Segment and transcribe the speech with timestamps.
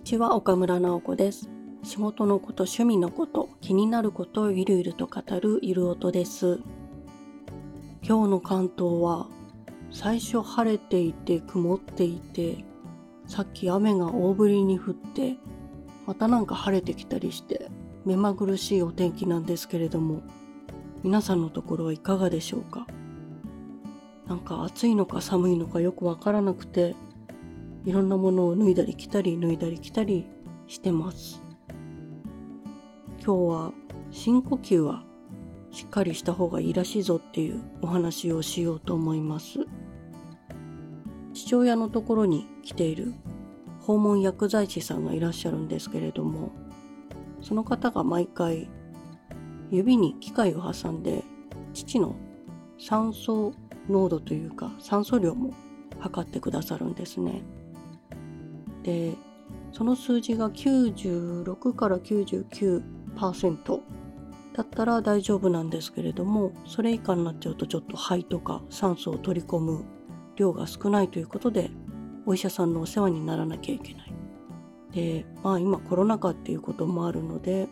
[0.00, 1.50] にちは岡村直子です。
[1.84, 6.58] 仕事のこと趣味のこと気になることをゆるゆると語るゆる音です。
[8.02, 9.28] 今日の関東は
[9.92, 12.64] 最初晴れていて曇っていて
[13.26, 15.36] さっき雨が大降りに降って
[16.06, 17.68] またなんか晴れてきたりして
[18.06, 20.22] 目まぐるしいお天気なんですけれども
[21.04, 22.86] 皆さんのところはいかがでしょうか？
[24.26, 26.96] なんか暑いのか寒いのかよくわからなくて
[27.84, 30.26] いろんなものを脱いだり着たり脱いだり着たり
[30.66, 31.42] してます
[33.24, 33.72] 今日は
[34.10, 35.02] 深呼吸は
[35.70, 39.60] しっかりした方がいいらしいぞっていうお話をしようと思います
[41.32, 43.14] 父親のところに来ている
[43.80, 46.52] 訪問薬剤師さんがいらっしゃるんですけれども
[47.40, 48.68] その方が毎回
[49.70, 51.22] 指に機械を挟んで
[51.72, 52.16] 父の
[52.78, 53.54] 酸素
[53.88, 55.54] 濃度というか酸素量も
[55.98, 57.42] 測ってくださるんですね。
[58.82, 59.14] で
[59.72, 63.80] その数字が96から99%
[64.52, 69.84] だったら大丈夫なんですけれどもそれ以下になっちゃうとちょっと肺とか酸素を取り込む
[70.36, 71.70] 量が少ないということで
[72.26, 74.12] お医者さんのお世話にならなきゃいけない。
[74.92, 77.68] でまあ今コロナ禍っていうこともあるので、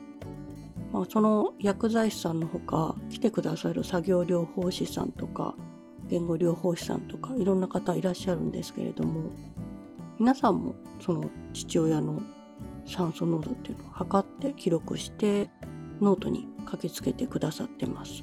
[0.92, 5.56] まあ、その薬剤師さんのほか来てくださる作業療法士さんとか
[6.08, 9.30] 言語療法士さんとかいろんな方いらっしゃるんですけれども
[10.18, 12.20] 皆さんもその父親の
[12.86, 15.48] 酸素濃度っていうのを測って記録して
[16.00, 18.22] ノートに書きつけてくださってます。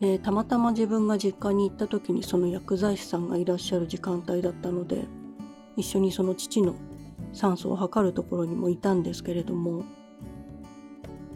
[0.00, 5.06] でたまたま自分が実家に行った時にその薬剤師さんがいらっしゃる時間帯だったので
[5.76, 6.76] 一緒にその父の
[7.32, 9.84] 酸素を測るところにもいたんですけれども、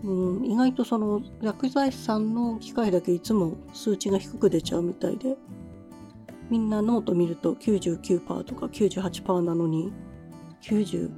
[0.04, 5.36] うん、意外とその薬剤師さんの機械だけいつも数値が低く出ちゃうみたいで
[6.52, 9.90] みんなノート見ると99%とか98%なのに
[10.60, 11.10] 96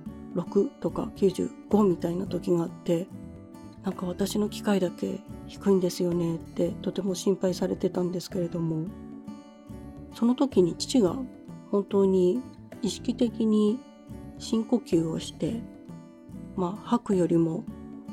[0.81, 3.09] とか95みたいな時があって
[3.83, 5.19] なんか私の機械だけ
[5.49, 8.87] 低いんですよねってとても心配されてたんですけれども
[10.15, 11.17] その時に父が
[11.73, 12.41] 本当に
[12.81, 13.81] 意識的に
[14.39, 15.61] 深呼吸をして
[16.55, 17.65] まあ吐くよりも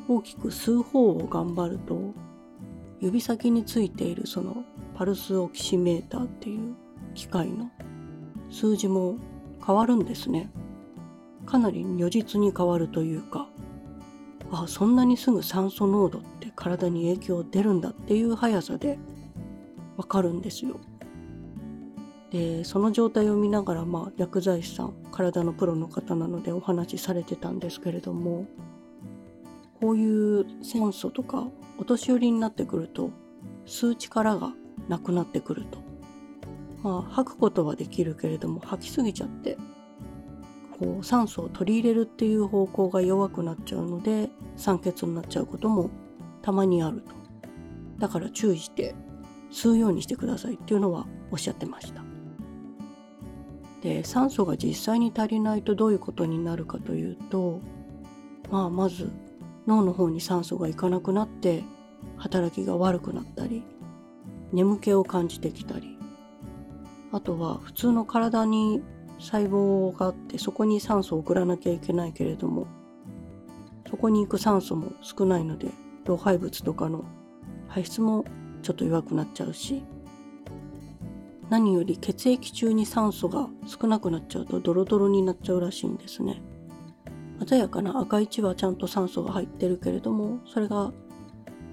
[0.07, 2.15] 大きく吸う方を頑張ると
[2.99, 4.63] 指先についているその
[4.95, 6.75] パルスオキシメーターっていう
[7.13, 7.69] 機械の？
[8.49, 9.15] 数字も
[9.65, 10.49] 変わるんですね。
[11.45, 13.47] かなり如実に変わるというか、
[14.51, 18.99] あそんなにすぐ酸素濃度って体に影響出るんだっていう速さで
[19.97, 20.79] わかるんですよ。
[22.31, 28.45] でその状態を見ながら、まあ、薬剤師さん体のプロの方なのでお話しされてたんですけれども
[29.81, 31.45] こういう酸素とか
[31.77, 33.09] お年寄りになってくると
[33.65, 34.53] 吸う力が
[34.87, 35.79] なくなってくると
[36.83, 39.57] まあ、吐くことはできるけれども吐きすぎちゃって
[40.79, 45.91] こう酸素を取り入れるっていう方向が弱くなっちゃうので酸欠になっちゃうことも
[46.41, 47.13] たまにあると。
[47.99, 48.95] だから注意して
[49.51, 52.01] 吸うようにしてくださいっていうのはおっしゃってました。
[53.83, 57.59] で酸素が実際に足りないとどういうことになるかというと
[58.49, 59.11] まあまず
[59.67, 61.63] 脳の方に酸素がいかなくなって
[62.17, 63.63] 働きが悪くなったり
[64.51, 65.97] 眠気を感じてきたり
[67.11, 68.81] あとは普通の体に
[69.19, 72.67] 細胞があってそこに酸素を送らなきゃいけないけれども
[73.89, 75.67] そこに行く酸素も少ないので
[76.05, 77.03] 老廃物とかの
[77.67, 78.25] 排出も
[78.63, 79.83] ちょっと弱くなっちゃうし
[81.49, 86.41] 何より血液中に酸素が少なくなっちゃうとドロドロになっちゃうらしいんですね。
[87.45, 90.93] 鮮やかな赤い血はちゃんと酸素が入ってるけれどもそれが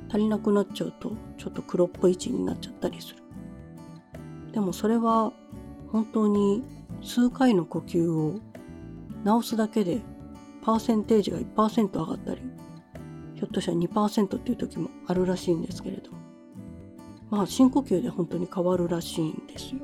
[0.08, 3.27] 足りなくなっちゃうとちょっと黒っぽい血になっちゃったりする。
[4.52, 5.32] でもそれは
[5.92, 6.64] 本当に
[7.02, 8.40] 数回の呼吸を
[9.24, 10.00] 直すだけで
[10.62, 12.42] パーセンテージが1%上がったり
[13.34, 16.10] ひょっとしたら2%っていう時もあるらしいんですけれど
[17.30, 19.80] まあ深呼吸で本当に変わるらしいんですよ。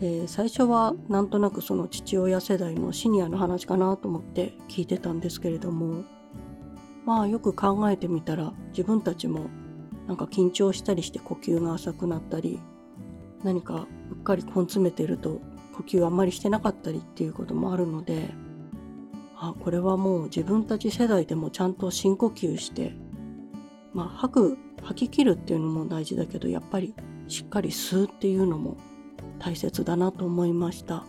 [0.00, 6.04] で最初はなんとなくその父親世代のシニアの話かなと思って聞いてたんですけれども
[7.04, 9.46] まあよく考えてみたら自分たちも
[10.06, 12.60] なんか緊張したりして呼吸が浅くなったり
[13.44, 15.40] 何かうっかり根詰めてると
[15.74, 18.30] 呼吸あんまりしてなかったりっていうこともあるので
[19.36, 22.94] あこれはもう自分たち世代でもちゃんと深呼吸して
[23.92, 26.94] まあ吐く吐き切るっていうのも大事だけどやっぱり
[27.28, 28.76] しっかり吸うっていうのも
[29.38, 31.04] 大切だなと思いました。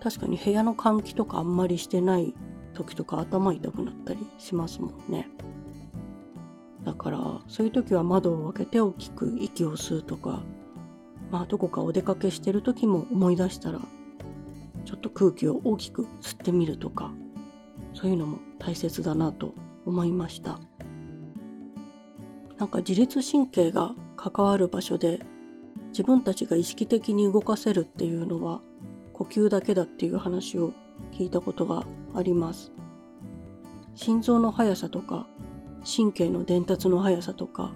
[0.00, 2.34] 確かに部屋の換気とかあんまりしてない
[2.72, 5.28] 時とか頭痛くなったりしますもんね。
[6.84, 10.42] だからそういう時は窓を開けて大きく息を吸うとか
[11.30, 13.80] まあどこかお出かけしてる時も思い出したら
[14.84, 17.12] ちょっと空気を大きく吸ってみるとか
[17.94, 19.54] そういうのも大切だなと
[19.84, 20.58] 思いました。
[22.58, 25.20] なんか自律神経が関わる場所で
[25.90, 28.60] 自分たちが意識的に動かせるっていうのは
[29.12, 30.72] 呼吸だけだっていう話を
[31.12, 31.84] 聞いたことが
[32.14, 32.72] あります。
[33.94, 35.26] 心臓の速さとか
[35.84, 37.72] 神経の伝達の速さとか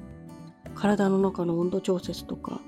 [0.75, 2.61] 体の中の温度調節とか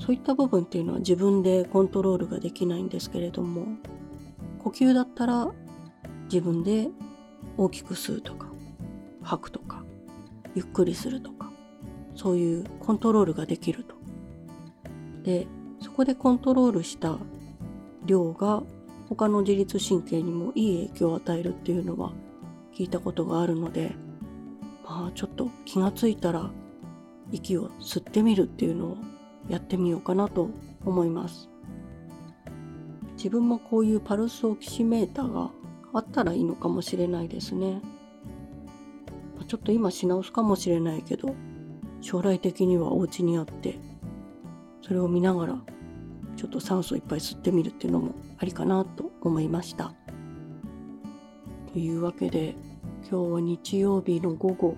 [0.00, 3.66] そういった部分っていうのは自分でコントロールができないんですけれども
[4.64, 5.48] 呼吸だったら
[6.24, 6.88] 自分で
[7.58, 8.48] 大きく吸うとか
[9.22, 9.84] 吐くとか
[10.54, 11.52] ゆっくりするとか
[12.16, 13.94] そういうコントロールができると。
[15.22, 15.46] で
[15.80, 17.18] そこでコントロールした
[18.06, 18.62] 量が
[19.08, 22.12] 他の自律神経にもいい影響を与えるっていうのは
[22.74, 23.92] 聞いたことがあるので
[24.84, 26.50] まあちょっと気がついたら
[27.32, 28.96] 息を吸ってみるっていうのを
[29.50, 30.48] やってみようかなと
[30.84, 31.50] 思います。
[33.16, 35.50] 自分もこういうパルスオキシメーターが
[35.92, 37.82] あったらいいのかもしれないですね。
[39.46, 41.34] ちょっと今し直すかもしれないけど
[42.00, 43.80] 将来的にはお家にあって
[44.80, 45.60] それを見ながら
[46.36, 49.92] ちょっと酸素いっぱい吸ってみるっていうのもありかなと思いました。
[51.72, 52.54] というわけで
[53.10, 54.76] 今日は日曜日の午後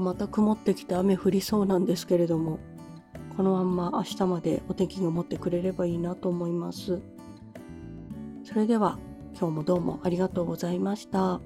[0.00, 2.58] また曇ってきて雨降りそうなんですけれども
[3.36, 7.02] このまんま明日までお天気が持ってくれればいいなと思います。
[8.44, 8.98] それでは
[9.38, 11.40] 今日もどうもありがとうございました。